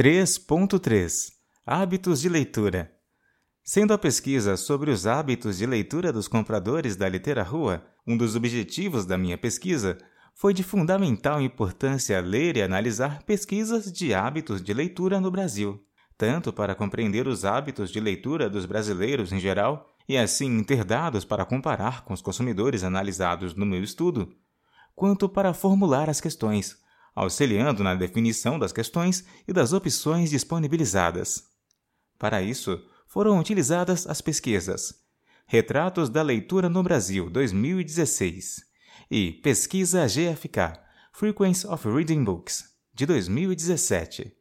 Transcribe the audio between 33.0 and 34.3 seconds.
foram utilizadas as